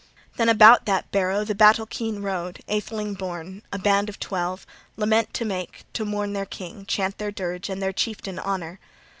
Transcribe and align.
Then 0.37 0.49
about 0.49 0.87
that 0.87 1.11
barrow 1.11 1.43
the 1.45 1.53
battle 1.53 1.85
keen 1.85 2.23
rode, 2.23 2.63
atheling 2.67 3.13
born, 3.13 3.61
a 3.71 3.77
band 3.77 4.09
of 4.09 4.19
twelve, 4.19 4.65
lament 4.97 5.31
to 5.35 5.45
make, 5.45 5.83
to 5.93 6.05
mourn 6.05 6.33
their 6.33 6.47
king, 6.47 6.87
chant 6.87 7.19
their 7.19 7.29
dirge, 7.29 7.69
and 7.69 7.83
their 7.83 7.93
chieftain 7.93 8.39
honor. 8.39 8.79